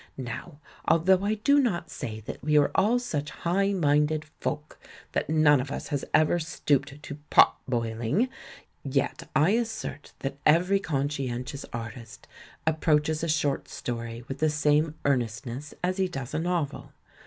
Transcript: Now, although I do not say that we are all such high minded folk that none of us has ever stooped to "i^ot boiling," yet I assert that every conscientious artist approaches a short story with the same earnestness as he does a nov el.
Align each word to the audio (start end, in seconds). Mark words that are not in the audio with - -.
Now, 0.17 0.57
although 0.87 1.23
I 1.23 1.35
do 1.35 1.59
not 1.59 1.91
say 1.91 2.21
that 2.21 2.41
we 2.43 2.57
are 2.57 2.71
all 2.73 2.97
such 2.97 3.29
high 3.29 3.71
minded 3.71 4.25
folk 4.39 4.79
that 5.11 5.29
none 5.29 5.61
of 5.61 5.69
us 5.69 5.89
has 5.89 6.03
ever 6.11 6.39
stooped 6.39 7.03
to 7.03 7.17
"i^ot 7.29 7.51
boiling," 7.67 8.27
yet 8.83 9.29
I 9.35 9.51
assert 9.51 10.13
that 10.21 10.39
every 10.43 10.79
conscientious 10.79 11.67
artist 11.71 12.27
approaches 12.65 13.23
a 13.23 13.27
short 13.29 13.69
story 13.69 14.23
with 14.27 14.39
the 14.39 14.49
same 14.49 14.95
earnestness 15.05 15.75
as 15.83 15.97
he 15.97 16.07
does 16.07 16.33
a 16.33 16.39
nov 16.39 16.73
el. 16.73 16.93